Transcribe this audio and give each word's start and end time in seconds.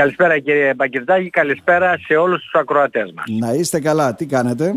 Καλησπέρα 0.00 0.38
κύριε 0.38 0.74
Μπαγκερτάκη, 0.74 1.30
καλησπέρα 1.30 1.98
σε 1.98 2.14
όλους 2.14 2.42
τους 2.42 2.54
ακροατές 2.54 3.12
μας. 3.14 3.24
Να 3.28 3.52
είστε 3.52 3.80
καλά, 3.80 4.14
τι 4.14 4.26
κάνετε; 4.26 4.74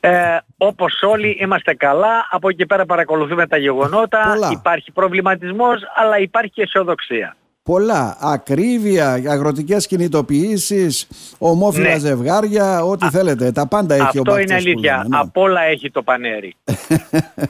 Ε, 0.00 0.36
όπως 0.56 1.02
όλοι 1.02 1.36
είμαστε 1.40 1.74
καλά, 1.74 2.26
από 2.30 2.48
εκεί 2.48 2.66
πέρα 2.66 2.86
παρακολουθούμε 2.86 3.46
τα 3.46 3.56
γεγονότα, 3.56 4.38
υπάρχει 4.52 4.92
προβληματισμός 4.92 5.80
αλλά 5.94 6.18
υπάρχει 6.18 6.50
και 6.50 6.62
αισιοδοξία. 6.62 7.36
Πολλά. 7.62 8.16
Ακρίβεια, 8.20 9.12
αγροτικές 9.12 9.86
κινητοποιήσεις, 9.86 11.08
ομόφυλα 11.38 11.88
ναι. 11.88 11.98
ζευγάρια, 11.98 12.84
ό,τι 12.84 13.08
θέλετε. 13.08 13.52
Τα 13.52 13.66
πάντα 13.66 13.94
έχει 13.94 14.04
Αυτό 14.04 14.18
ο 14.18 14.22
Αυτό 14.26 14.38
είναι 14.38 14.54
αλήθεια. 14.54 15.06
Ναι. 15.08 15.18
Απ' 15.18 15.36
όλα 15.36 15.62
έχει 15.62 15.90
το 15.90 16.02
πανέρι. 16.02 16.56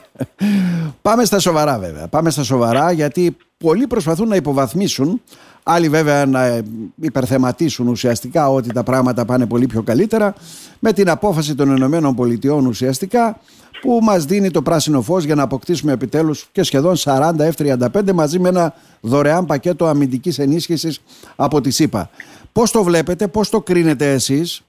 Πάμε 1.01 1.25
στα 1.25 1.39
σοβαρά 1.39 1.79
βέβαια. 1.79 2.07
Πάμε 2.07 2.29
στα 2.29 2.43
σοβαρά 2.43 2.91
γιατί 2.91 3.37
πολλοί 3.57 3.87
προσπαθούν 3.87 4.27
να 4.27 4.35
υποβαθμίσουν 4.35 5.21
Άλλοι 5.63 5.89
βέβαια 5.89 6.25
να 6.25 6.61
υπερθεματίσουν 7.01 7.87
ουσιαστικά 7.87 8.49
ότι 8.49 8.73
τα 8.73 8.83
πράγματα 8.83 9.25
πάνε 9.25 9.45
πολύ 9.47 9.65
πιο 9.65 9.81
καλύτερα 9.81 10.33
με 10.79 10.93
την 10.93 11.09
απόφαση 11.09 11.55
των 11.55 11.75
Ηνωμένων 11.75 12.15
Πολιτειών 12.15 12.65
ουσιαστικά 12.65 13.39
που 13.81 13.99
μας 14.01 14.25
δίνει 14.25 14.51
το 14.51 14.61
πράσινο 14.61 15.01
φως 15.01 15.23
για 15.23 15.35
να 15.35 15.43
αποκτήσουμε 15.43 15.91
επιτέλους 15.91 16.47
και 16.51 16.63
σχεδόν 16.63 16.95
40 16.97 17.31
F-35 17.57 18.13
μαζί 18.13 18.39
με 18.39 18.49
ένα 18.49 18.73
δωρεάν 19.01 19.45
πακέτο 19.45 19.85
αμυντικής 19.85 20.39
ενίσχυσης 20.39 21.01
από 21.35 21.61
τη 21.61 21.71
ΣΥΠΑ. 21.71 22.09
Πώς 22.51 22.71
το 22.71 22.83
βλέπετε, 22.83 23.27
πώς 23.27 23.49
το 23.49 23.61
κρίνετε 23.61 24.11
εσείς; 24.11 24.61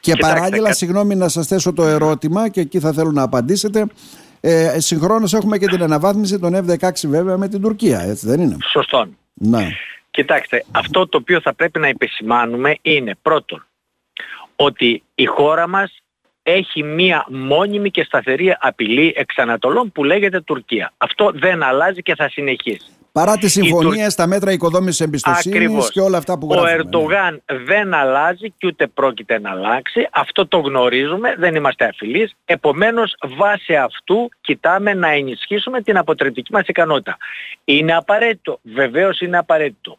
Και 0.00 0.16
παράλληλα, 0.16 0.72
συγγνώμη 0.72 1.14
να 1.14 1.28
σας 1.28 1.46
θέσω 1.46 1.72
το 1.72 1.84
ερώτημα 1.84 2.48
και 2.48 2.60
εκεί 2.60 2.80
θα 2.80 2.92
θέλω 2.92 3.10
να 3.10 3.22
απαντήσετε. 3.22 3.86
Ε, 4.40 4.80
συγχρόνως 4.80 5.34
έχουμε 5.34 5.58
και 5.58 5.66
την 5.66 5.82
αναβάθμιση 5.82 6.38
των 6.38 6.54
F-16 6.54 6.90
βέβαια 7.04 7.36
με 7.36 7.48
την 7.48 7.60
Τουρκία, 7.60 8.00
έτσι 8.00 8.26
δεν 8.26 8.40
είναι; 8.40 8.56
Σωστό. 8.72 9.06
Ναι. 9.34 9.68
Κοιτάξτε, 10.10 10.64
αυτό 10.72 11.06
το 11.08 11.18
οποίο 11.18 11.40
θα 11.40 11.54
πρέπει 11.54 11.78
να 11.78 11.86
επισημάνουμε 11.86 12.76
είναι 12.82 13.14
πρώτον 13.22 13.66
ότι 14.56 15.02
η 15.14 15.24
χώρα 15.24 15.68
μας 15.68 16.02
έχει 16.42 16.82
μία 16.82 17.24
μόνιμη 17.28 17.90
και 17.90 18.04
σταθερή 18.04 18.56
απειλή 18.60 19.12
εξ 19.16 19.38
Ανατολών 19.38 19.92
που 19.92 20.04
λέγεται 20.04 20.40
Τουρκία. 20.40 20.92
Αυτό 20.96 21.30
δεν 21.34 21.62
αλλάζει 21.62 22.02
και 22.02 22.14
θα 22.14 22.28
συνεχίσει. 22.28 22.90
Παρά 23.12 23.36
τις 23.36 23.52
συμφωνίες, 23.52 24.14
τα 24.14 24.26
μέτρα 24.26 24.52
οικοδόμησης 24.52 25.00
εμπιστοσύνης 25.00 25.90
και 25.90 26.00
όλα 26.00 26.18
αυτά 26.18 26.38
που 26.38 26.48
γράφουμε. 26.50 26.70
Ο 26.70 26.74
ναι. 26.74 26.80
Ερντογάν 26.80 27.42
δεν 27.66 27.94
αλλάζει 27.94 28.52
και 28.58 28.66
ούτε 28.66 28.86
πρόκειται 28.86 29.40
να 29.40 29.50
αλλάξει. 29.50 30.08
Αυτό 30.12 30.46
το 30.46 30.58
γνωρίζουμε, 30.58 31.34
δεν 31.38 31.54
είμαστε 31.54 31.84
αφιλείς. 31.84 32.32
Επομένως, 32.44 33.14
βάσει 33.36 33.76
αυτού 33.76 34.28
κοιτάμε 34.40 34.94
να 34.94 35.10
ενισχύσουμε 35.10 35.80
την 35.80 35.96
αποτρεπτική 35.96 36.52
μας 36.52 36.66
ικανότητα. 36.66 37.16
Είναι 37.64 37.96
απαραίτητο, 37.96 38.58
βεβαίως 38.62 39.20
είναι 39.20 39.38
απαραίτητο. 39.38 39.96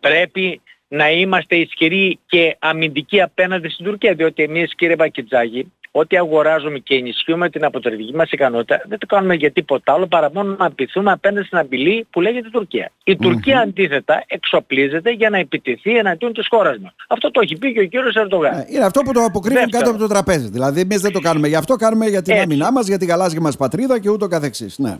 Πρέπει 0.00 0.60
να 0.88 1.10
είμαστε 1.10 1.56
ισχυροί 1.56 2.18
και 2.26 2.56
αμυντικοί 2.58 3.20
απέναντι 3.20 3.68
στην 3.68 3.84
Τουρκία, 3.84 4.14
διότι 4.14 4.42
εμείς 4.42 4.74
κύριε 4.74 4.96
Μπακιτζάγη, 4.96 5.72
ό,τι 5.94 6.16
αγοράζουμε 6.16 6.78
και 6.78 6.94
ενισχύουμε 6.94 7.50
την 7.50 7.64
αποτρεπτική 7.64 8.14
μας 8.14 8.30
ικανότητα, 8.30 8.82
δεν 8.88 8.98
το 8.98 9.06
κάνουμε 9.06 9.34
για 9.34 9.50
τίποτα 9.50 9.92
άλλο 9.92 10.06
παρά 10.06 10.30
μόνο 10.32 10.54
να 10.58 10.66
απειθούμε 10.66 11.12
απέναντι 11.12 11.46
στην 11.46 11.58
απειλή 11.58 12.06
που 12.10 12.20
λέγεται 12.20 12.48
Τουρκία. 12.48 12.92
Η 13.04 13.16
τουρκια 13.16 13.60
αντίθετα 13.60 14.24
εξοπλίζεται 14.26 15.10
για 15.10 15.30
να 15.30 15.38
επιτεθεί 15.38 15.96
εναντίον 15.96 16.32
της 16.32 16.46
χώρας 16.50 16.78
μας. 16.78 16.94
Αυτό 17.08 17.30
το 17.30 17.40
έχει 17.42 17.56
πει 17.58 17.72
και 17.72 17.80
ο 17.80 17.84
κύριος 17.84 18.14
Ερντογάν. 18.14 18.58
Ε, 18.58 18.66
είναι 18.68 18.84
αυτό 18.84 19.00
που 19.00 19.12
το 19.12 19.20
αποκρίνουν 19.20 19.70
κάτω 19.70 19.90
από 19.90 19.98
το 19.98 20.06
τραπέζι. 20.06 20.48
Δηλαδή 20.48 20.80
εμείς 20.80 21.00
δεν 21.00 21.12
το 21.12 21.20
κάνουμε 21.20 21.48
γι' 21.48 21.56
αυτό, 21.56 21.76
κάνουμε 21.76 22.06
για 22.06 22.22
την 22.22 22.38
άμυνά 22.38 22.72
μας, 22.72 22.86
για 22.86 22.98
την 22.98 23.08
γαλάζια 23.08 23.40
μας 23.40 23.56
πατρίδα 23.56 24.00
και 24.00 24.10
ούτω 24.10 24.28
καθεξής. 24.28 24.78
Ναι. 24.78 24.96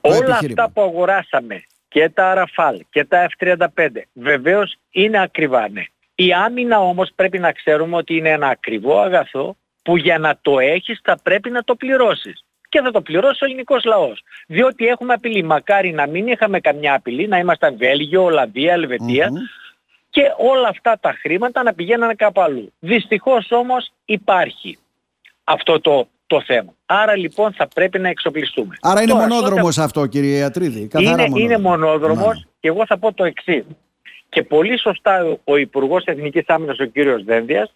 Όλα 0.00 0.34
αυτά 0.34 0.70
που 0.70 0.80
αγοράσαμε 0.80 1.64
και 1.88 2.10
τα 2.14 2.34
Ραφάλ 2.34 2.80
και 2.90 3.04
τα 3.04 3.28
F-35 3.38 3.86
βεβαίως 4.12 4.76
είναι 4.90 5.22
ακριβά 5.22 5.68
ναι. 5.68 5.84
Η 6.14 6.32
άμυνα 6.32 6.80
όμως 6.80 7.10
πρέπει 7.14 7.38
να 7.38 7.52
ξέρουμε 7.52 7.96
ότι 7.96 8.16
είναι 8.16 8.30
ένα 8.30 8.48
ακριβό 8.48 9.00
αγαθό 9.00 9.56
που 9.86 9.96
για 9.96 10.18
να 10.18 10.38
το 10.42 10.58
έχεις 10.58 11.00
θα 11.02 11.18
πρέπει 11.22 11.50
να 11.50 11.62
το 11.62 11.74
πληρώσεις. 11.74 12.44
Και 12.68 12.80
θα 12.80 12.90
το 12.90 13.00
πληρώσει 13.00 13.44
ο 13.44 13.46
ελληνικός 13.46 13.84
λαός. 13.84 14.22
Διότι 14.46 14.86
έχουμε 14.86 15.12
απειλή. 15.12 15.42
Μακάρι 15.42 15.92
να 15.92 16.06
μην 16.06 16.26
είχαμε 16.26 16.60
καμιά 16.60 16.94
απειλή, 16.94 17.28
να 17.28 17.38
ήμασταν 17.38 17.76
Βέλγιο, 17.76 18.24
Ολλανδία, 18.24 18.76
και 20.10 20.22
όλα 20.36 20.68
αυτά 20.68 20.98
τα 21.00 21.12
χρήματα 21.20 21.62
να 21.62 21.74
πηγαίνανε 21.74 22.14
κάπου 22.14 22.40
αλλού. 22.40 22.72
Δυστυχώς 22.78 23.50
όμως 23.50 23.92
υπάρχει 24.04 24.78
αυτό 25.44 25.80
το, 25.80 26.08
το 26.26 26.42
θέμα. 26.46 26.74
Άρα 26.86 27.16
λοιπόν 27.16 27.52
θα 27.52 27.68
πρέπει 27.74 27.98
να 27.98 28.08
εξοπλιστούμε. 28.08 28.76
Άρα 28.80 29.02
είναι 29.02 29.12
Τώρα, 29.12 29.26
μονόδρομος 29.26 29.78
αυτό 29.78 30.06
κύριε 30.06 30.36
Ιατρίδη. 30.36 30.88
είναι, 30.98 31.10
μονόδρομος. 31.10 31.40
είναι 31.40 31.58
μονόδρομος 31.58 32.46
και 32.60 32.68
εγώ 32.68 32.86
θα 32.86 32.98
πω 32.98 33.12
το 33.12 33.24
εξής. 33.24 33.64
Και 34.28 34.42
πολύ 34.42 34.78
σωστά 34.78 35.38
ο 35.44 35.56
Υπουργός 35.56 36.04
Εθνικής 36.04 36.44
Άμυνας 36.46 36.78
ο 36.78 36.84
κύριος 36.84 37.24
Δένδιας 37.24 37.74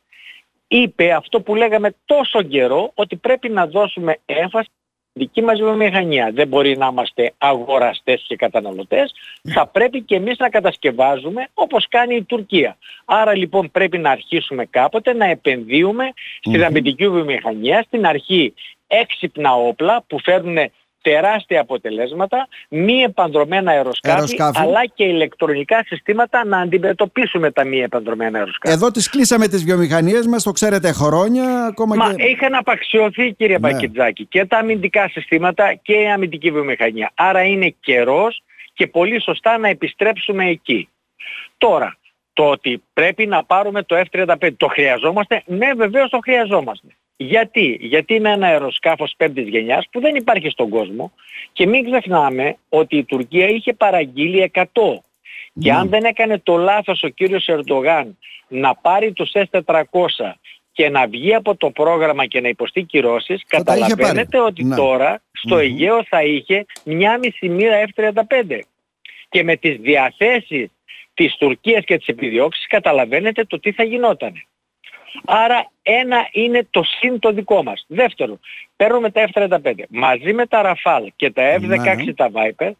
είπε 0.72 1.12
αυτό 1.12 1.40
που 1.40 1.54
λέγαμε 1.54 1.94
τόσο 2.04 2.42
καιρό 2.42 2.92
ότι 2.94 3.16
πρέπει 3.16 3.48
να 3.48 3.66
δώσουμε 3.66 4.18
έμφαση 4.26 4.68
δική 5.12 5.42
μας 5.42 5.58
βιομηχανία. 5.58 6.30
Δεν 6.32 6.48
μπορεί 6.48 6.76
να 6.76 6.86
είμαστε 6.86 7.32
αγοραστές 7.38 8.24
και 8.26 8.36
καταναλωτές. 8.36 9.14
Θα 9.42 9.66
πρέπει 9.66 10.02
και 10.02 10.14
εμείς 10.14 10.38
να 10.38 10.48
κατασκευάζουμε 10.48 11.48
όπως 11.54 11.86
κάνει 11.88 12.14
η 12.14 12.22
Τουρκία. 12.22 12.76
Άρα 13.04 13.36
λοιπόν 13.36 13.70
πρέπει 13.70 13.98
να 13.98 14.10
αρχίσουμε 14.10 14.66
κάποτε 14.66 15.12
να 15.12 15.24
επενδύουμε 15.24 16.12
στην 16.40 16.64
αμυντική 16.64 17.08
βιομηχανία. 17.08 17.82
Στην 17.82 18.06
αρχή 18.06 18.54
έξυπνα 18.86 19.54
όπλα 19.54 20.04
που 20.06 20.20
φέρνουν 20.20 20.70
τεράστια 21.02 21.60
αποτελέσματα, 21.60 22.48
μη 22.68 23.02
επανδρομένα 23.02 23.70
αεροσκάφη, 23.70 24.36
αλλά 24.38 24.86
και 24.94 25.04
ηλεκτρονικά 25.04 25.84
συστήματα 25.86 26.44
να 26.44 26.58
αντιμετωπίσουμε 26.58 27.50
τα 27.50 27.64
μη 27.64 27.78
επανδρομένα 27.78 28.38
αεροσκάφη. 28.38 28.74
Εδώ 28.74 28.90
τις 28.90 29.10
κλείσαμε 29.10 29.48
τις 29.48 29.64
βιομηχανίες 29.64 30.26
μας, 30.26 30.42
το 30.42 30.52
ξέρετε 30.52 30.92
χρόνια. 30.92 31.64
Ακόμα 31.66 31.94
Μα 31.94 32.14
και... 32.14 32.22
είχαν 32.22 32.54
απαξιωθεί 32.54 33.32
κύριε 33.32 33.58
ναι. 33.58 34.10
και 34.28 34.44
τα 34.44 34.58
αμυντικά 34.58 35.08
συστήματα 35.08 35.74
και 35.74 35.92
η 35.92 36.10
αμυντική 36.10 36.50
βιομηχανία. 36.50 37.10
Άρα 37.14 37.42
είναι 37.42 37.74
καιρός 37.80 38.42
και 38.72 38.86
πολύ 38.86 39.22
σωστά 39.22 39.58
να 39.58 39.68
επιστρέψουμε 39.68 40.48
εκεί. 40.48 40.88
Τώρα, 41.58 41.96
το 42.32 42.44
ότι 42.44 42.82
πρέπει 42.92 43.26
να 43.26 43.44
πάρουμε 43.44 43.82
το 43.82 44.02
F-35, 44.10 44.50
το 44.56 44.66
χρειαζόμαστε, 44.66 45.42
ναι 45.46 45.72
βεβαίως 45.76 46.10
το 46.10 46.18
χρειαζόμαστε. 46.22 46.88
Γιατί, 47.22 47.78
γιατί 47.80 48.14
είναι 48.14 48.30
ένα 48.30 48.46
αεροσκάφος 48.46 49.14
πέμπτης 49.16 49.48
γενιάς 49.48 49.88
που 49.90 50.00
δεν 50.00 50.14
υπάρχει 50.14 50.48
στον 50.48 50.68
κόσμο 50.68 51.12
και 51.52 51.66
μην 51.66 51.90
ξεχνάμε 51.90 52.56
ότι 52.68 52.96
η 52.96 53.04
Τουρκία 53.04 53.48
είχε 53.48 53.72
παραγγείλει 53.72 54.50
100. 54.54 54.64
Και 55.60 55.72
αν 55.72 55.88
δεν 55.88 56.04
έκανε 56.04 56.38
το 56.38 56.56
λάθος 56.56 57.02
ο 57.02 57.08
κύριος 57.08 57.48
Ερντογάν 57.48 58.18
να 58.48 58.74
πάρει 58.74 59.12
τους 59.12 59.32
S400 59.34 59.82
και 60.72 60.88
να 60.88 61.06
βγει 61.06 61.34
από 61.34 61.56
το 61.56 61.70
πρόγραμμα 61.70 62.26
και 62.26 62.40
να 62.40 62.48
υποστεί 62.48 62.82
κυρώσεις, 62.82 63.42
καταλαβαίνετε 63.46 64.40
ότι 64.40 64.64
ναι. 64.64 64.76
τώρα 64.76 65.22
στο 65.32 65.56
Αιγαίο 65.56 66.04
θα 66.08 66.22
είχε 66.22 66.66
μια 66.84 67.18
μισή 67.18 67.48
μοίρα 67.48 67.84
F-35. 67.94 68.58
Και 69.28 69.44
με 69.44 69.56
τις 69.56 69.76
διαθέσεις 69.76 70.70
της 71.14 71.36
Τουρκίας 71.36 71.84
και 71.84 71.96
τις 71.96 72.06
επιδιώξεις 72.06 72.66
καταλαβαίνετε 72.66 73.44
το 73.44 73.60
τι 73.60 73.72
θα 73.72 73.82
γινόταν. 73.82 74.32
Άρα 75.24 75.70
ένα 75.98 76.28
είναι 76.32 76.66
το 76.70 76.82
συν 76.82 77.18
το 77.18 77.32
δικό 77.32 77.62
μας. 77.62 77.84
Δεύτερον, 77.86 78.40
παίρνουμε 78.76 79.10
τα 79.10 79.30
F-35 79.32 79.72
μαζί 79.88 80.32
με 80.32 80.46
τα 80.46 80.62
Rafale 80.64 81.06
και 81.16 81.30
τα 81.30 81.42
F-16 81.56 82.04
ναι. 82.04 82.12
τα 82.12 82.30
Viper, 82.32 82.70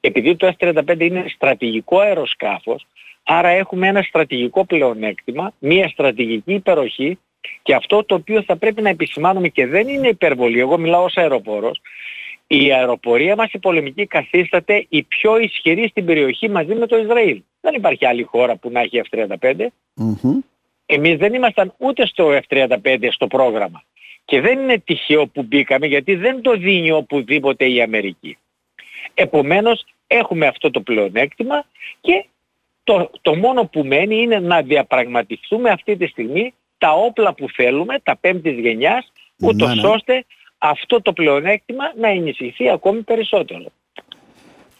επειδή 0.00 0.36
το 0.36 0.54
F-35 0.58 1.00
είναι 1.00 1.24
στρατηγικό 1.28 1.98
αεροσκάφος, 1.98 2.86
άρα 3.22 3.48
έχουμε 3.48 3.86
ένα 3.86 4.02
στρατηγικό 4.02 4.64
πλεονέκτημα, 4.64 5.52
μια 5.58 5.88
στρατηγική 5.88 6.54
υπεροχή 6.54 7.18
και 7.62 7.74
αυτό 7.74 8.04
το 8.04 8.14
οποίο 8.14 8.42
θα 8.42 8.56
πρέπει 8.56 8.82
να 8.82 8.88
επισημάνουμε 8.88 9.48
και 9.48 9.66
δεν 9.66 9.88
είναι 9.88 10.08
υπερβολή, 10.08 10.60
εγώ 10.60 10.78
μιλάω 10.78 11.04
ως 11.04 11.16
αεροπόρος, 11.16 11.80
η 12.46 12.72
αεροπορία 12.72 13.36
μας 13.36 13.52
η 13.52 13.58
πολεμική 13.58 14.06
καθίσταται 14.06 14.86
η 14.88 15.02
πιο 15.02 15.38
ισχυρή 15.38 15.88
στην 15.88 16.04
περιοχή 16.04 16.48
μαζί 16.48 16.74
με 16.74 16.86
το 16.86 16.96
Ισραήλ. 16.96 17.42
Δεν 17.60 17.74
υπάρχει 17.74 18.06
άλλη 18.06 18.22
χώρα 18.22 18.56
που 18.56 18.70
να 18.70 18.80
έχει 18.80 19.00
F-35. 19.10 19.66
Εμείς 20.92 21.16
δεν 21.16 21.34
ήμασταν 21.34 21.74
ούτε 21.76 22.06
στο 22.06 22.40
F-35 22.48 23.08
στο 23.10 23.26
πρόγραμμα. 23.26 23.82
Και 24.24 24.40
δεν 24.40 24.58
είναι 24.58 24.78
τυχαίο 24.78 25.26
που 25.26 25.42
μπήκαμε 25.42 25.86
γιατί 25.86 26.14
δεν 26.14 26.42
το 26.42 26.56
δίνει 26.56 26.90
οπουδήποτε 26.90 27.70
η 27.70 27.82
Αμερική. 27.82 28.38
Επομένως 29.14 29.84
έχουμε 30.06 30.46
αυτό 30.46 30.70
το 30.70 30.80
πλεονέκτημα 30.80 31.64
και 32.00 32.24
το, 32.84 33.10
το 33.20 33.34
μόνο 33.34 33.64
που 33.64 33.84
μένει 33.84 34.22
είναι 34.22 34.38
να 34.38 34.62
διαπραγματευτούμε 34.62 35.70
αυτή 35.70 35.96
τη 35.96 36.06
στιγμή 36.06 36.54
τα 36.78 36.92
όπλα 36.92 37.34
που 37.34 37.46
θέλουμε, 37.54 37.98
τα 38.02 38.16
πέμπτης 38.16 38.58
γενιάς, 38.58 39.12
ούτως 39.40 39.74
ναι, 39.74 39.82
ναι. 39.82 39.88
ώστε 39.88 40.24
αυτό 40.58 41.02
το 41.02 41.12
πλεονέκτημα 41.12 41.84
να 41.96 42.08
ενισχυθεί 42.08 42.70
ακόμη 42.70 43.00
περισσότερο. 43.02 43.64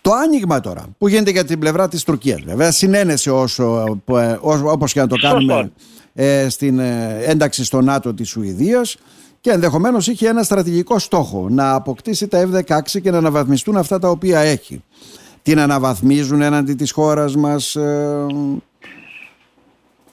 Το 0.00 0.10
άνοιγμα 0.12 0.60
τώρα 0.60 0.94
που 0.98 1.08
γίνεται 1.08 1.30
για 1.30 1.44
την 1.44 1.58
πλευρά 1.58 1.88
της 1.88 2.04
Τουρκίας 2.04 2.40
βέβαια 2.40 2.70
συνένεση 2.70 3.30
όσο, 3.30 3.98
ε, 4.10 4.38
όπως 4.42 4.92
και 4.92 5.00
να 5.00 5.06
το 5.06 5.16
κάνουμε 5.16 5.72
ε, 6.14 6.48
στην 6.48 6.78
ε, 6.78 7.18
ένταξη 7.24 7.64
στο 7.64 7.80
ΝΑΤΟ 7.80 8.14
της 8.14 8.28
Σουηδίας 8.28 8.96
και 9.40 9.50
ενδεχομένως 9.50 10.06
είχε 10.06 10.28
ένα 10.28 10.42
στρατηγικό 10.42 10.98
στόχο 10.98 11.48
να 11.50 11.74
αποκτήσει 11.74 12.28
τα 12.28 12.48
F-16 12.52 13.00
και 13.02 13.10
να 13.10 13.18
αναβαθμιστούν 13.18 13.76
αυτά 13.76 13.98
τα 13.98 14.08
οποία 14.08 14.40
έχει. 14.40 14.84
την 15.42 15.58
αναβαθμίζουν 15.58 16.42
έναντι 16.42 16.74
της 16.74 16.90
χώρας 16.92 17.36
μας. 17.36 17.76
Ε, 17.76 18.26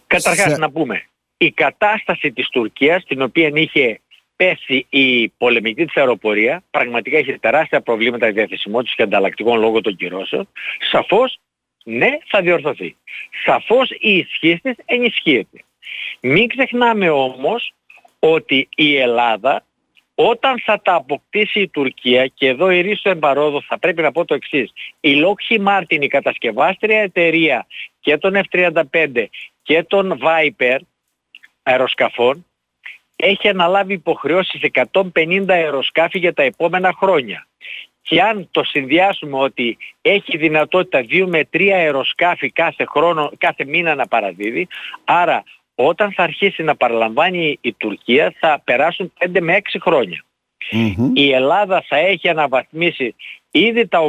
Καταρχάς 0.07 0.57
να 0.57 0.71
πούμε, 0.71 1.03
η 1.37 1.51
κατάσταση 1.51 2.31
της 2.31 2.49
Τουρκίας, 2.49 3.05
την 3.05 3.21
οποία 3.21 3.51
είχε 3.53 4.01
πέσει 4.35 4.85
η 4.89 5.29
πολεμική 5.29 5.85
της 5.85 5.95
αεροπορία, 5.95 6.63
πραγματικά 6.71 7.17
έχει 7.17 7.39
τεράστια 7.39 7.81
προβλήματα 7.81 8.31
διαθεσιμότητας 8.31 8.95
και 8.95 9.03
ανταλλακτικών 9.03 9.59
λόγω 9.59 9.81
των 9.81 9.95
κυρώσεων, 9.95 10.49
σαφώς 10.91 11.39
ναι 11.83 12.17
θα 12.27 12.41
διορθωθεί. 12.41 12.95
Σαφώς 13.45 13.89
η 13.89 14.17
ισχύ 14.17 14.59
της 14.63 14.75
ενισχύεται. 14.85 15.61
Μην 16.21 16.47
ξεχνάμε 16.47 17.09
όμως 17.09 17.73
ότι 18.19 18.69
η 18.75 18.97
Ελλάδα 18.97 19.63
όταν 20.15 20.61
θα 20.65 20.81
τα 20.81 20.93
αποκτήσει 20.93 21.59
η 21.59 21.67
Τουρκία 21.67 22.27
και 22.27 22.47
εδώ 22.47 22.69
η 22.69 22.81
Ρίσο 22.81 23.09
Εμπαρόδο 23.09 23.61
θα 23.61 23.79
πρέπει 23.79 24.01
να 24.01 24.11
πω 24.11 24.25
το 24.25 24.33
εξής. 24.33 24.71
Η 24.99 25.13
Lockheed 25.23 25.67
Martin, 25.67 26.01
η 26.01 26.07
κατασκευάστρια 26.07 26.99
εταιρεία 26.99 27.65
και 27.99 28.17
των 28.17 28.33
F-35 28.51 29.25
και 29.63 29.83
των 29.83 30.19
Viper 30.21 30.77
αεροσκαφών 31.63 32.45
έχει 33.15 33.47
αναλάβει 33.47 33.93
υποχρεώσεις 33.93 34.61
150 34.91 35.45
αεροσκάφη 35.47 36.19
για 36.19 36.33
τα 36.33 36.43
επόμενα 36.43 36.93
χρόνια. 36.97 37.47
Και 38.01 38.21
αν 38.21 38.47
το 38.51 38.63
συνδυάσουμε 38.63 39.37
ότι 39.37 39.77
έχει 40.01 40.37
δυνατότητα 40.37 41.05
2 41.09 41.25
με 41.27 41.47
3 41.53 41.69
αεροσκάφη 41.69 42.51
κάθε, 42.51 42.85
χρόνο, 42.85 43.31
κάθε 43.37 43.65
μήνα 43.65 43.95
να 43.95 44.07
παραδίδει, 44.07 44.67
άρα 45.05 45.43
όταν 45.79 46.11
θα 46.11 46.23
αρχίσει 46.23 46.63
να 46.63 46.75
παραλαμβάνει 46.75 47.57
η 47.61 47.73
Τουρκία 47.73 48.33
θα 48.39 48.61
περάσουν 48.63 49.13
5 49.19 49.39
με 49.41 49.57
6 49.57 49.77
χρονια 49.81 50.23
Η 51.13 51.31
Ελλάδα 51.31 51.83
θα 51.87 51.97
έχει 51.97 52.29
αναβαθμίσει 52.29 53.15
ήδη 53.51 53.87
τα 53.87 53.99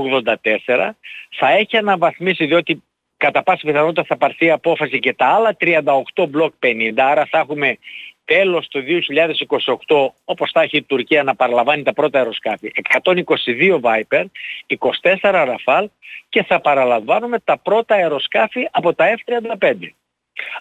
84, 0.67 0.91
θα 1.39 1.51
έχει 1.51 1.77
αναβαθμίσει 1.77 2.47
διότι 2.47 2.83
κατά 3.17 3.43
πάση 3.43 3.67
πιθανότητα 3.67 4.05
θα 4.05 4.17
πάρθει 4.17 4.51
απόφαση 4.51 4.99
και 4.99 5.15
τα 5.15 5.27
άλλα 5.27 5.57
38 6.15 6.29
μπλοκ 6.29 6.53
50, 6.63 6.93
άρα 6.97 7.27
θα 7.31 7.39
έχουμε 7.39 7.79
τέλος 8.25 8.69
του 8.69 8.83
2028 9.87 10.11
όπως 10.25 10.51
θα 10.51 10.63
έχει 10.63 10.77
η 10.77 10.83
Τουρκία 10.83 11.23
να 11.23 11.35
παραλαμβάνει 11.35 11.83
τα 11.83 11.93
πρώτα 11.93 12.19
αεροσκάφη. 12.19 12.73
122 13.03 13.81
Viper, 13.81 14.25
24 15.21 15.55
Rafale 15.55 15.87
και 16.29 16.43
θα 16.43 16.61
παραλαμβάνουμε 16.61 17.39
τα 17.39 17.59
πρώτα 17.59 17.95
αεροσκάφη 17.95 18.69
από 18.71 18.95
τα 18.95 19.05
F-35. 19.17 19.75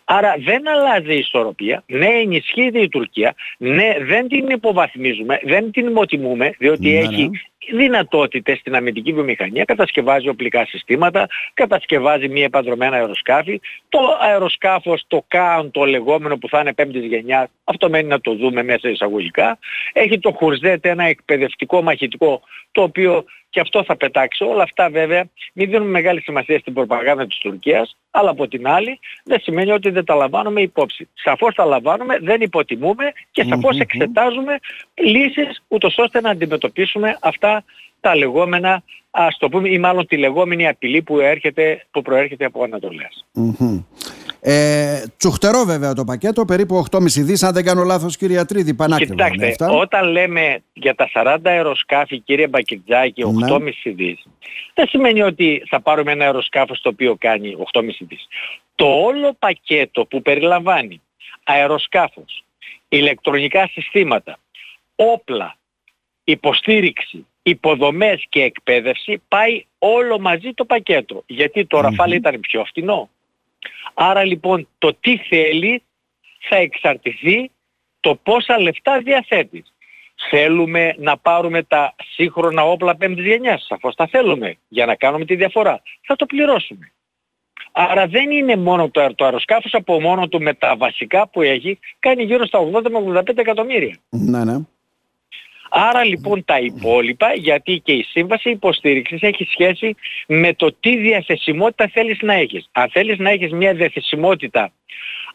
Άρα 0.06 0.36
δεν 0.40 0.68
αλλάζει 0.68 1.14
η 1.14 1.18
ισορροπία, 1.18 1.84
ναι 1.88 2.08
ενισχύεται 2.08 2.80
η 2.80 2.88
Τουρκία, 2.88 3.36
ναι 3.58 3.96
δεν 4.00 4.28
την 4.28 4.50
υποβαθμίζουμε, 4.50 5.40
δεν 5.44 5.72
την 5.72 5.88
υποτιμούμε 5.88 6.54
διότι 6.58 6.90
ναι, 6.90 6.98
έχει 6.98 7.30
ναι. 7.30 7.40
Δυνατότητες 7.74 8.58
στην 8.58 8.76
αμυντική 8.76 9.14
βιομηχανία, 9.14 9.64
κατασκευάζει 9.64 10.30
οπλικά 10.30 10.66
συστήματα, 10.66 11.28
κατασκευάζει 11.54 12.28
μη 12.28 12.42
επανδρομένα 12.42 12.96
αεροσκάφη, 12.96 13.62
το 13.90 14.00
αεροσκάφος, 14.22 15.04
το 15.08 15.26
ΚΑΟΝ, 15.28 15.72
το 15.72 15.86
λεγόμενο 15.86 16.38
που 16.38 16.50
θα 16.50 16.60
είναι 16.60 16.74
πέμπτης 16.74 17.06
γενιάς, 17.06 17.48
αυτό 17.64 17.90
μένει 17.90 18.08
να 18.08 18.22
το 18.22 18.36
δούμε 18.36 18.64
μέσα 18.64 18.90
εισαγωγικά, 18.90 19.58
έχει 19.94 20.20
το 20.20 20.32
Χουρζέτ 20.32 20.86
ένα 20.86 21.04
εκπαιδευτικό 21.04 21.82
μαχητικό 21.82 22.42
το 22.72 22.82
οποίο 22.82 23.26
και 23.50 23.60
αυτό 23.60 23.84
θα 23.84 23.96
πετάξει. 23.96 24.44
Όλα 24.44 24.64
αυτά 24.64 24.90
βέβαια 24.90 25.30
μην 25.54 25.70
δίνουμε 25.70 25.90
μεγάλη 25.90 26.22
σημασία 26.22 26.60
στην 26.60 26.74
προπαγάνδα 26.74 27.28
της 27.28 27.38
Τουρκίας, 27.38 27.98
αλλά 28.12 28.30
από 28.30 28.48
την 28.48 28.68
άλλη 28.68 29.00
δεν 29.24 29.40
σημαίνει 29.40 29.72
ότι 29.72 29.90
δεν 29.90 30.06
τα 30.06 30.16
λαμβάνουμε 30.16 30.62
υπόψη. 30.62 31.10
Σαφώς 31.14 31.56
τα 31.56 31.66
λαμβάνουμε, 31.66 32.18
δεν 32.22 32.42
υποτιμούμε 32.42 33.12
και 33.32 33.44
σαφως 33.50 33.80
εξετάζουμε 33.80 34.60
λύσεις 34.94 35.64
ούτως 35.68 35.98
ώστε 35.98 36.22
να 36.22 36.30
αντιμετωπίσουμε 36.30 37.18
αυτά 37.22 37.57
τα 38.00 38.16
λεγόμενα, 38.16 38.84
ας 39.12 39.38
το 39.38 39.50
πούμε, 39.50 39.70
ή 39.70 39.80
μάλλον 39.80 40.08
τη 40.08 40.18
λεγόμενη 40.18 40.68
απειλή 40.68 41.02
που, 41.02 41.20
έρχεται, 41.20 41.86
που 41.92 42.02
προέρχεται 42.02 42.46
από 42.46 42.64
Ανατολές. 42.64 43.26
Ε, 44.42 45.04
τσουχτερό 45.18 45.64
βέβαια 45.64 45.94
το 45.94 46.04
πακέτο, 46.04 46.46
περίπου 46.46 46.86
8,5 46.92 47.00
δις, 47.00 47.44
αν 47.44 47.54
δεν 47.54 47.64
κάνω 47.64 47.84
λάθος 47.84 48.18
κύριε 48.18 48.40
Ατρίδη, 48.40 48.74
πανάκριβα. 48.74 49.30
Κοιτάξτε, 49.30 49.66
όταν 49.70 50.12
λέμε 50.12 50.64
για 50.74 50.96
τα 50.96 51.10
40 51.14 51.38
αεροσκάφη 51.44 52.20
κύριε 52.20 52.48
Μπακιτζάκη 52.48 53.24
8,5 53.50 53.62
ναι. 53.62 53.92
δις, 53.92 54.26
δεν 54.74 54.88
σημαίνει 54.88 55.22
ότι 55.22 55.64
θα 55.70 55.82
πάρουμε 55.82 56.12
ένα 56.12 56.26
αεροσκάφος 56.26 56.82
το 56.82 56.90
οποίο 56.90 57.16
κάνει 57.20 57.56
8,5 57.74 57.84
δις. 58.00 58.28
Το 58.76 58.86
όλο 58.86 59.36
πακέτο 59.40 60.06
που 60.06 60.22
περιλαμβάνει 60.22 61.02
αεροσκάφος, 61.44 62.44
ηλεκτρονικά 62.88 63.68
συστήματα, 63.68 64.38
όπλα, 64.96 65.58
υποστήριξη, 66.24 67.26
υποδομές 67.50 68.26
και 68.30 68.42
εκπαίδευση 68.42 69.22
πάει 69.28 69.66
όλο 69.78 70.20
μαζί 70.20 70.54
το 70.54 70.66
πακέτο. 70.66 71.24
Γιατί 71.26 71.66
το 71.66 71.80
mm 71.80 72.12
ήταν 72.12 72.40
πιο 72.40 72.64
φτηνό. 72.66 73.10
Άρα 73.94 74.24
λοιπόν 74.24 74.68
το 74.78 74.94
τι 75.00 75.18
θέλει 75.18 75.84
θα 76.50 76.56
εξαρτηθεί 76.56 77.52
το 78.00 78.16
πόσα 78.24 78.60
λεφτά 78.60 79.00
διαθέτει. 79.00 79.64
Θέλουμε 80.30 80.96
να 80.98 81.18
πάρουμε 81.18 81.64
τα 81.64 81.96
σύγχρονα 82.14 82.64
όπλα 82.64 82.96
πέμπτης 82.96 83.26
γενιάς. 83.26 83.66
Σαφώς 83.70 83.96
τα 83.96 84.08
θέλουμε 84.08 84.56
για 84.68 84.86
να 84.86 84.96
κάνουμε 84.96 85.26
τη 85.26 85.36
διαφορά. 85.36 85.82
Θα 86.02 86.16
το 86.16 86.26
πληρώσουμε. 86.26 86.92
Άρα 87.72 88.08
δεν 88.08 88.32
είναι 88.32 88.56
μόνο 88.56 88.90
το, 88.90 89.16
το 89.16 89.26
αεροσκάφος 89.26 89.74
από 89.74 90.02
μόνο 90.02 90.28
του 90.28 90.42
με 90.42 90.54
τα 90.54 90.76
βασικά 90.78 91.28
που 91.28 91.42
έχει 91.42 91.80
κάνει 92.00 92.24
γύρω 92.24 92.46
στα 92.46 92.60
80 92.74 92.90
με 92.90 93.22
85 93.28 93.38
εκατομμύρια. 93.38 93.96
Ναι, 94.10 94.44
ναι. 94.44 94.58
Άρα 95.80 96.04
λοιπόν 96.04 96.46
τα 96.46 96.60
υπόλοιπα, 96.60 97.34
γιατί 97.34 97.82
και 97.84 97.92
η 97.92 98.04
σύμβαση 98.04 98.50
υποστήριξης 98.50 99.22
έχει 99.22 99.48
σχέση 99.52 99.96
με 100.28 100.54
το 100.54 100.74
τι 100.80 100.98
διαθεσιμότητα 100.98 101.88
θέλεις 101.88 102.18
να 102.22 102.34
έχεις. 102.34 102.70
Αν 102.72 102.90
θέλεις 102.90 103.18
να 103.18 103.30
έχεις 103.30 103.52
μια 103.52 103.74
διαθεσιμότητα 103.74 104.72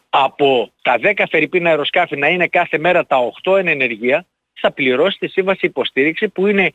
από 0.09 0.71
τα 0.81 0.99
10 1.03 1.23
φερρυπίνα 1.29 1.69
αεροσκάφη 1.69 2.17
να 2.17 2.27
είναι 2.27 2.47
κάθε 2.47 2.77
μέρα 2.77 3.05
τα 3.05 3.17
8 3.43 3.57
εν 3.57 3.67
ενεργεία, 3.67 4.25
θα 4.53 4.71
πληρώσεις 4.71 5.19
τη 5.19 5.27
σύμβαση 5.27 5.65
υποστήριξη 5.65 6.29
που 6.29 6.47
είναι 6.47 6.71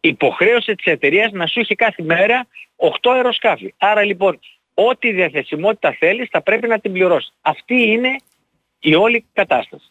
υποχρέωση 0.00 0.74
της 0.74 0.92
εταιρείας 0.92 1.32
να 1.32 1.46
σου 1.46 1.60
έχει 1.60 1.74
κάθε 1.74 2.02
μέρα 2.02 2.46
8 2.76 3.10
αεροσκάφη. 3.14 3.74
Άρα 3.78 4.04
λοιπόν 4.04 4.38
ό,τι 4.74 5.12
διαθεσιμότητα 5.12 5.96
θέλεις 5.98 6.28
θα 6.30 6.42
πρέπει 6.42 6.68
να 6.68 6.78
την 6.78 6.92
πληρώσεις. 6.92 7.34
Αυτή 7.40 7.82
είναι 7.82 8.16
η 8.80 8.94
όλη 8.94 9.24
κατάσταση. 9.32 9.90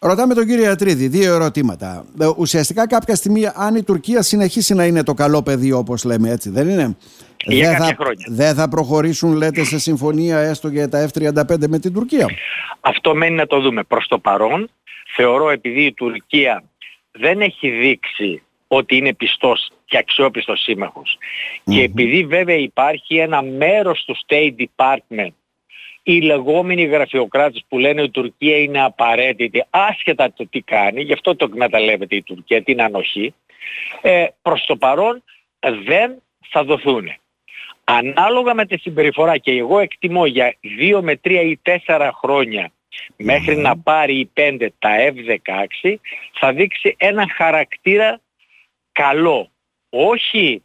Ρωτάμε 0.00 0.34
τον 0.34 0.46
κύριο 0.46 0.70
Ατρίδη 0.70 1.08
δύο 1.08 1.34
ερωτήματα. 1.34 2.04
Ε, 2.20 2.26
ουσιαστικά 2.36 2.86
κάποια 2.86 3.14
στιγμή 3.14 3.42
αν 3.54 3.74
η 3.74 3.82
Τουρκία 3.82 4.22
συνεχίσει 4.22 4.74
να 4.74 4.84
είναι 4.84 5.02
το 5.02 5.14
καλό 5.14 5.42
παιδί 5.42 5.72
όπως 5.72 6.04
λέμε 6.04 6.30
έτσι 6.30 6.50
δεν 6.50 6.68
είναι; 6.68 6.96
Για 7.44 7.70
δεν, 7.70 7.78
θα, 7.78 7.96
χρόνια. 7.98 8.26
δεν 8.28 8.54
θα 8.54 8.68
προχωρήσουν 8.68 9.32
λέτε 9.32 9.64
σε 9.64 9.78
συμφωνία 9.78 10.38
έστω 10.38 10.68
για 10.68 10.88
τα 10.88 11.08
F-35 11.08 11.68
με 11.68 11.78
την 11.78 11.92
Τουρκία; 11.92 12.26
Αυτό 12.80 13.14
μένει 13.14 13.34
να 13.34 13.46
το 13.46 13.60
δούμε. 13.60 13.82
Προς 13.82 14.06
το 14.08 14.18
παρόν 14.18 14.70
θεωρώ 15.14 15.50
επειδή 15.50 15.82
η 15.82 15.92
Τουρκία 15.92 16.62
δεν 17.12 17.40
έχει 17.40 17.70
δείξει 17.70 18.42
ότι 18.68 18.96
είναι 18.96 19.14
πιστός 19.14 19.70
και 19.84 19.98
αξιόπιστος 19.98 20.68
και 21.64 21.82
επειδή 21.82 22.24
βέβαια 22.24 22.56
υπάρχει 22.56 23.16
ένα 23.16 23.42
μέρος 23.42 24.04
του 24.04 24.16
State 24.26 24.54
Department 24.58 25.32
οι 26.12 26.20
λεγόμενοι 26.20 26.82
γραφειοκράτες 26.84 27.64
που 27.68 27.78
λένε 27.78 28.00
ότι 28.00 28.08
η 28.08 28.22
Τουρκία 28.22 28.58
είναι 28.58 28.82
απαραίτητη 28.82 29.64
άσχετα 29.70 30.32
το 30.32 30.46
τι 30.46 30.60
κάνει, 30.60 31.02
γι' 31.02 31.12
αυτό 31.12 31.36
το 31.36 31.44
εκμεταλλεύεται 31.44 32.16
η 32.16 32.22
Τουρκία, 32.22 32.62
την 32.62 32.82
ανοχή, 32.82 33.34
ε, 34.00 34.26
προς 34.42 34.64
το 34.64 34.76
παρόν 34.76 35.22
δεν 35.84 36.22
θα 36.48 36.64
δοθούν. 36.64 37.08
Ανάλογα 37.84 38.54
με 38.54 38.66
τη 38.66 38.78
συμπεριφορά 38.78 39.38
και 39.38 39.52
εγώ 39.52 39.78
εκτιμώ 39.78 40.26
για 40.26 40.56
2 40.78 41.00
με 41.02 41.20
3 41.24 41.30
ή 41.30 41.60
4 41.86 42.10
χρόνια 42.12 42.70
μέχρι 43.16 43.56
να 43.56 43.78
πάρει 43.78 44.18
η 44.18 44.30
5 44.34 44.68
τα 44.78 44.90
F-16 44.98 45.94
θα 46.32 46.52
δείξει 46.52 46.94
ένα 46.98 47.26
χαρακτήρα 47.36 48.20
καλό. 48.92 49.50
Όχι 49.88 50.62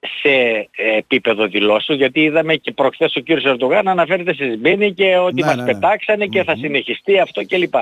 σε 0.00 0.68
επίπεδο 0.74 1.46
δηλώσεων, 1.46 1.98
γιατί 1.98 2.20
είδαμε 2.20 2.54
και 2.54 2.72
προχθές 2.72 3.16
ο 3.16 3.20
κύριος 3.20 3.44
Ερντογάν 3.44 3.84
να 3.84 3.90
αναφέρεται 3.90 4.34
σε 4.34 4.52
Σμπίνη 4.52 4.92
και 4.92 5.16
ότι 5.16 5.40
ναι, 5.40 5.46
μας 5.46 5.56
ναι, 5.56 5.62
ναι. 5.62 5.72
πετάξανε 5.72 6.26
και 6.26 6.42
θα 6.42 6.56
συνεχιστεί 6.56 7.18
αυτό 7.18 7.46
κλπ. 7.46 7.74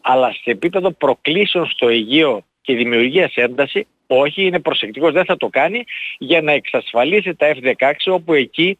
Αλλά 0.00 0.32
σε 0.32 0.50
επίπεδο 0.50 0.90
προκλήσεων 0.90 1.66
στο 1.66 1.88
Αιγαίο 1.88 2.44
και 2.60 2.74
δημιουργίας 2.74 3.34
ένταση, 3.34 3.86
όχι, 4.06 4.42
είναι 4.42 4.60
προσεκτικός, 4.60 5.12
δεν 5.12 5.24
θα 5.24 5.36
το 5.36 5.48
κάνει 5.48 5.84
για 6.18 6.42
να 6.42 6.52
εξασφαλίσει 6.52 7.34
τα 7.34 7.54
F-16 7.54 7.92
όπου 8.06 8.32
εκεί 8.32 8.78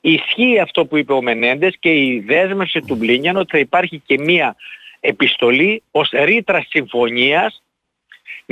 ισχύει 0.00 0.58
αυτό 0.58 0.86
που 0.86 0.96
είπε 0.96 1.12
ο 1.12 1.22
Μενέντες 1.22 1.76
και 1.78 1.92
η 1.92 2.20
δέσμευση 2.26 2.80
του 2.80 2.94
Μπλίνιαν 2.94 3.36
ότι 3.36 3.50
θα 3.50 3.58
υπάρχει 3.58 4.02
και 4.06 4.18
μία 4.18 4.56
επιστολή 5.00 5.82
ως 5.90 6.10
ρήτρα 6.24 6.64
συμφωνίας 6.68 7.62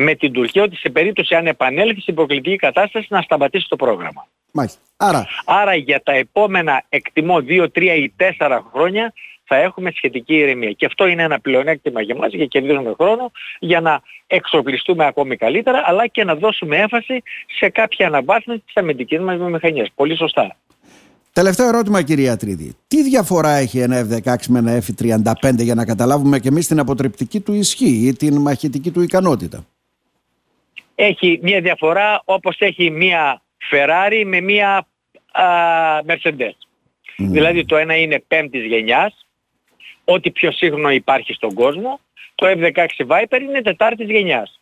με 0.00 0.14
την 0.14 0.32
Τουρκία 0.32 0.62
ότι 0.62 0.76
σε 0.76 0.88
περίπτωση 0.88 1.34
αν 1.34 1.46
επανέλθει 1.46 2.00
στην 2.00 2.14
προκλητική 2.14 2.56
κατάσταση 2.56 3.06
να 3.10 3.20
σταματήσει 3.20 3.66
το 3.68 3.76
πρόγραμμα. 3.76 4.26
Μάλιστα. 4.52 4.80
Άρα... 4.96 5.26
Άρα 5.44 5.74
για 5.74 6.02
τα 6.02 6.12
επόμενα 6.12 6.84
εκτιμώ 6.88 7.36
2, 7.48 7.62
3 7.62 7.82
ή 7.82 8.12
4 8.38 8.60
χρόνια 8.72 9.12
θα 9.44 9.56
έχουμε 9.56 9.90
σχετική 9.94 10.34
ηρεμία. 10.34 10.70
Και 10.70 10.86
αυτό 10.86 11.06
είναι 11.06 11.22
ένα 11.22 11.40
πλεονέκτημα 11.40 12.00
για 12.00 12.14
μας 12.14 12.32
για 12.32 12.46
κερδίζουμε 12.46 12.94
χρόνο 13.00 13.30
για 13.58 13.80
να 13.80 14.02
εξοπλιστούμε 14.26 15.06
ακόμη 15.06 15.36
καλύτερα 15.36 15.82
αλλά 15.84 16.06
και 16.06 16.24
να 16.24 16.34
δώσουμε 16.34 16.76
έμφαση 16.76 17.22
σε 17.58 17.68
κάποια 17.68 18.06
αναβάθμιση 18.06 18.62
της 18.66 18.76
αμυντικής 18.76 19.20
μας 19.20 19.36
βιομηχανίας. 19.36 19.88
Πολύ 19.94 20.16
σωστά. 20.16 20.56
Τελευταίο 21.32 21.68
ερώτημα 21.68 22.02
κυρία 22.02 22.36
Τρίδη. 22.36 22.74
Τι 22.86 23.02
διαφορά 23.02 23.50
έχει 23.50 23.78
ένα 23.78 24.06
F-16 24.10 24.36
με 24.48 24.58
ένα 24.58 24.82
F-35 24.82 25.54
για 25.56 25.74
να 25.74 25.84
καταλάβουμε 25.84 26.38
και 26.38 26.48
εμείς 26.48 26.66
την 26.66 26.78
αποτρεπτική 26.78 27.40
του 27.40 27.52
ισχύ 27.52 28.06
ή 28.06 28.12
την 28.12 28.36
μαχητική 28.36 28.90
του 28.90 29.02
ικανότητα; 29.02 29.64
Έχει 31.02 31.38
μια 31.42 31.60
διαφορά 31.60 32.22
όπως 32.24 32.56
έχει 32.58 32.90
μια 32.90 33.42
Ferrari 33.70 34.22
με 34.26 34.40
μια 34.40 34.86
α, 35.32 35.44
Mercedes. 36.06 36.56
Δηλαδή 37.16 37.64
το 37.64 37.76
ένα 37.76 37.96
είναι 37.96 38.24
πέμπτης 38.28 38.64
γενιάς, 38.64 39.26
ό,τι 40.04 40.30
πιο 40.30 40.52
σύγχρονο 40.52 40.90
υπάρχει 40.90 41.32
στον 41.32 41.54
κόσμο. 41.54 42.00
Το 42.34 42.46
F-16 42.46 42.86
Viper 43.06 43.40
είναι 43.40 43.62
τετάρτης 43.62 44.10
γενιάς. 44.10 44.60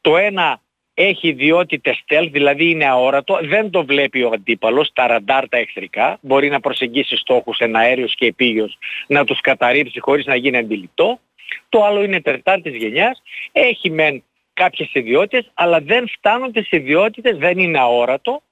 Το 0.00 0.16
ένα 0.16 0.60
έχει 0.94 1.28
ιδιότητες 1.28 2.04
stealth, 2.06 2.28
δηλαδή 2.32 2.70
είναι 2.70 2.86
αόρατο, 2.86 3.38
δεν 3.42 3.70
το 3.70 3.84
βλέπει 3.84 4.22
ο 4.22 4.30
αντίπαλος, 4.34 4.90
τα 4.92 5.06
ραντάρ 5.06 5.48
τα 5.48 5.58
εχθρικά, 5.58 6.18
μπορεί 6.20 6.48
να 6.48 6.60
προσεγγίσει 6.60 7.16
στόχους 7.16 7.58
εναέριος 7.58 8.14
και 8.14 8.26
επίγειος, 8.26 8.78
να 9.06 9.24
τους 9.24 9.40
καταρρύψει 9.40 10.00
χωρίς 10.00 10.26
να 10.26 10.36
γίνει 10.36 10.56
αντιληπτό. 10.56 11.20
Το 11.68 11.84
άλλο 11.84 12.02
είναι 12.02 12.20
τετάρτης 12.20 12.76
γενιάς, 12.76 13.22
έχει 13.52 13.90
μεν 13.90 14.22
κάποιες 14.58 14.90
ιδιότητες, 14.92 15.50
αλλά 15.54 15.80
δεν 15.80 16.08
φτάνουν 16.08 16.52
τις 16.52 16.70
ιδιότητες, 16.70 17.38
δεν 17.38 17.58
είναι 17.58 17.78
αόρατο, 17.78 18.42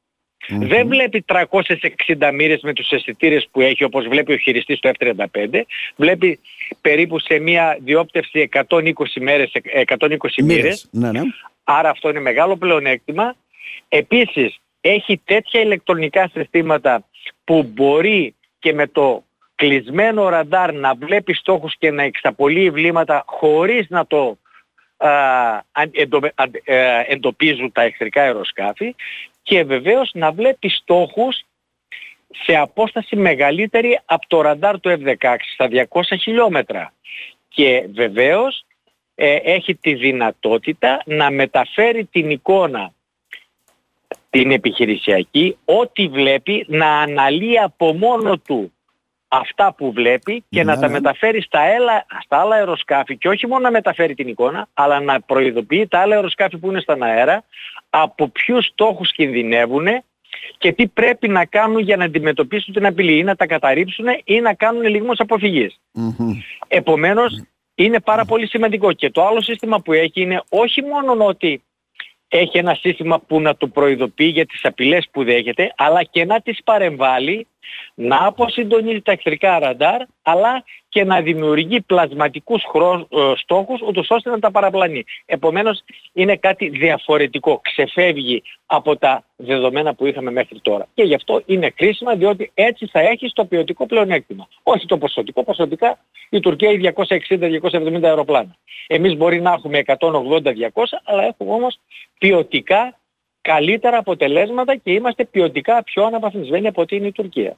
δεν 0.48 0.88
βλέπει 0.88 1.24
360 1.26 2.32
μοίρες 2.32 2.60
με 2.62 2.72
τους 2.72 2.90
αισθητήρες 2.90 3.48
που 3.50 3.60
έχει 3.60 3.84
όπως 3.84 4.08
βλέπει 4.08 4.32
ο 4.32 4.36
χειριστής 4.36 4.78
του 4.78 4.90
F-35. 4.98 5.60
Βλέπει 5.96 6.38
περίπου 6.80 7.18
σε 7.18 7.38
μια 7.38 7.78
διόπτευση 7.80 8.48
120 8.52 8.80
μέρες, 9.20 9.52
120 9.86 10.16
μοίρες. 10.42 10.88
Ναι, 10.90 11.10
ναι. 11.10 11.20
Άρα 11.64 11.90
αυτό 11.90 12.08
είναι 12.08 12.20
μεγάλο 12.20 12.56
πλεονέκτημα. 12.56 13.34
Επίσης 13.88 14.60
έχει 14.80 15.20
τέτοια 15.24 15.60
ηλεκτρονικά 15.60 16.30
συστήματα 16.32 17.04
που 17.44 17.70
μπορεί 17.74 18.34
και 18.58 18.72
με 18.72 18.86
το 18.86 19.24
κλεισμένο 19.54 20.28
ραντάρ 20.28 20.72
να 20.72 20.94
βλέπει 20.94 21.34
στόχους 21.34 21.76
και 21.78 21.90
να 21.90 22.02
εξαπολύει 22.02 22.70
βλήματα 22.70 23.24
χωρίς 23.26 23.86
να 23.88 24.06
το 24.06 24.18
ε, 24.28 24.45
εντοπίζουν 27.06 27.72
τα 27.72 27.82
εχθρικά 27.82 28.22
αεροσκάφη 28.22 28.94
και 29.42 29.64
βεβαίως 29.64 30.10
να 30.14 30.32
βλέπει 30.32 30.68
στόχους 30.68 31.44
σε 32.44 32.56
απόσταση 32.56 33.16
μεγαλύτερη 33.16 34.00
από 34.04 34.26
το 34.26 34.40
ραντάρ 34.40 34.80
του 34.80 35.02
F-16 35.04 35.36
στα 35.52 35.68
200 35.90 36.02
χιλιόμετρα. 36.20 36.92
Και 37.48 37.88
βεβαίως 37.92 38.64
ε, 39.14 39.34
έχει 39.34 39.74
τη 39.74 39.94
δυνατότητα 39.94 41.02
να 41.04 41.30
μεταφέρει 41.30 42.04
την 42.04 42.30
εικόνα 42.30 42.92
την 44.30 44.50
επιχειρησιακή, 44.50 45.56
ό,τι 45.64 46.08
βλέπει 46.08 46.64
να 46.68 47.00
αναλύει 47.00 47.58
από 47.58 47.92
μόνο 47.92 48.38
του 48.38 48.72
αυτά 49.28 49.74
που 49.74 49.92
βλέπει 49.92 50.44
και 50.48 50.64
να 50.64 50.78
τα 50.78 50.86
ναι. 50.86 50.92
μεταφέρει 50.92 51.42
στα, 51.42 51.60
έλα, 51.60 52.06
στα 52.24 52.40
άλλα 52.40 52.54
αεροσκάφη 52.54 53.16
και 53.16 53.28
όχι 53.28 53.46
μόνο 53.46 53.62
να 53.62 53.70
μεταφέρει 53.70 54.14
την 54.14 54.28
εικόνα, 54.28 54.68
αλλά 54.74 55.00
να 55.00 55.20
προειδοποιεί 55.20 55.86
τα 55.86 55.98
άλλα 55.98 56.14
αεροσκάφη 56.14 56.58
που 56.58 56.70
είναι 56.70 56.80
στον 56.80 57.02
αέρα 57.02 57.44
από 57.90 58.28
ποιους 58.28 58.66
στόχους 58.66 59.12
κινδυνεύουν 59.12 59.86
και 60.58 60.72
τι 60.72 60.86
πρέπει 60.86 61.28
να 61.28 61.44
κάνουν 61.44 61.78
για 61.78 61.96
να 61.96 62.04
αντιμετωπίσουν 62.04 62.74
την 62.74 62.86
απειλή 62.86 63.18
ή 63.18 63.22
να 63.22 63.36
τα 63.36 63.46
καταρρύψουν 63.46 64.06
ή 64.24 64.40
να 64.40 64.54
κάνουν 64.54 64.82
λιγμός 64.82 65.20
αποφυγής. 65.20 65.80
Επομένως 66.68 67.42
είναι 67.74 68.00
πάρα 68.00 68.24
πολύ 68.24 68.46
σημαντικό 68.46 68.92
και 68.92 69.10
το 69.10 69.26
άλλο 69.26 69.40
σύστημα 69.40 69.80
που 69.80 69.92
έχει 69.92 70.20
είναι 70.20 70.42
όχι 70.48 70.82
μόνο 70.82 71.26
ότι 71.26 71.62
έχει 72.28 72.58
ένα 72.58 72.74
σύστημα 72.74 73.20
που 73.20 73.40
να 73.40 73.56
του 73.56 73.70
προειδοποιεί 73.70 74.30
για 74.32 74.46
τις 74.46 74.64
απειλές 74.64 75.08
που 75.10 75.24
δέχεται, 75.24 75.72
αλλά 75.76 76.02
και 76.02 76.24
να 76.24 76.40
τις 76.40 76.62
παρεμβάλλει 76.64 77.46
να 77.94 78.26
αποσυντονίζει 78.26 79.00
τα 79.00 79.12
εχθρικά 79.12 79.58
ραντάρ, 79.58 80.00
αλλά 80.22 80.64
και 80.88 81.04
να 81.04 81.20
δημιουργεί 81.20 81.80
πλασματικούς 81.80 82.62
χρό... 82.70 83.08
Ε, 83.10 83.32
στόχους, 83.36 83.80
ούτως 83.80 84.06
ώστε 84.10 84.30
να 84.30 84.38
τα 84.38 84.50
παραπλανεί. 84.50 85.04
Επομένως, 85.26 85.82
είναι 86.12 86.36
κάτι 86.36 86.68
διαφορετικό. 86.68 87.60
Ξεφεύγει 87.62 88.42
από 88.66 88.96
τα 88.96 89.24
δεδομένα 89.36 89.94
που 89.94 90.06
είχαμε 90.06 90.30
μέχρι 90.30 90.60
τώρα. 90.60 90.86
Και 90.94 91.02
γι' 91.02 91.14
αυτό 91.14 91.42
είναι 91.46 91.70
κρίσιμα, 91.70 92.14
διότι 92.14 92.50
έτσι 92.54 92.86
θα 92.86 93.00
έχει 93.00 93.32
το 93.32 93.44
ποιοτικό 93.44 93.86
πλεονέκτημα. 93.86 94.48
Όχι 94.62 94.86
το 94.86 94.98
ποσοτικό. 94.98 95.44
Ποσοτικά 95.44 95.98
η 96.30 96.40
Τουρκία 96.40 96.70
έχει 96.70 96.92
260-270 97.28 98.02
αεροπλάνα. 98.02 98.56
Εμείς 98.86 99.16
μπορεί 99.16 99.40
να 99.40 99.52
έχουμε 99.52 99.82
180-200, 99.86 99.96
αλλά 101.04 101.24
έχουμε 101.24 101.52
όμως 101.52 101.78
ποιοτικά 102.18 102.98
καλύτερα 103.52 103.96
αποτελέσματα 103.98 104.76
και 104.76 104.92
είμαστε 104.92 105.24
ποιοτικά 105.24 105.82
πιο 105.82 106.04
αναβαθμισμένοι 106.04 106.66
από 106.66 106.80
ότι 106.82 106.96
είναι 106.96 107.06
η 107.06 107.12
Τουρκία. 107.12 107.56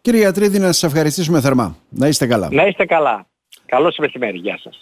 Κύριε 0.00 0.26
Ατρίδη, 0.26 0.58
να 0.58 0.72
σας 0.72 0.82
ευχαριστήσουμε 0.82 1.40
θερμά. 1.40 1.76
Να 1.88 2.06
είστε 2.06 2.26
καλά. 2.26 2.48
Να 2.50 2.66
είστε 2.66 2.84
καλά. 2.84 3.26
Καλώς 3.66 3.96
μεσημέρι. 3.98 4.38
Γεια 4.38 4.58
σας. 4.62 4.78